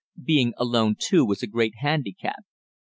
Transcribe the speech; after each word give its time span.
Being 0.23 0.55
alone 0.57 0.95
too 0.97 1.23
was 1.23 1.43
a 1.43 1.47
great 1.47 1.75
handicap. 1.77 2.41